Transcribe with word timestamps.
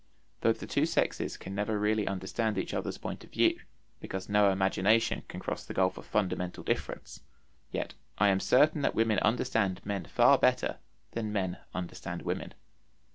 Though 0.39 0.51
the 0.53 0.65
two 0.65 0.87
sexes 0.87 1.37
can 1.37 1.53
never 1.53 1.77
really 1.77 2.07
understand 2.07 2.57
each 2.57 2.73
other's 2.73 2.97
point 2.97 3.23
of 3.23 3.29
view, 3.29 3.59
because 3.99 4.27
no 4.27 4.49
imagination 4.49 5.21
can 5.27 5.39
cross 5.39 5.63
the 5.63 5.75
gulf 5.75 5.95
of 5.95 6.07
fundamental 6.07 6.63
difference, 6.63 7.21
yet 7.71 7.93
I 8.17 8.29
am 8.29 8.39
certain 8.39 8.81
that 8.81 8.95
women 8.95 9.19
understand 9.19 9.85
men 9.85 10.05
far 10.05 10.39
better 10.39 10.79
than 11.11 11.31
men 11.31 11.59
understand 11.75 12.23
women. 12.23 12.55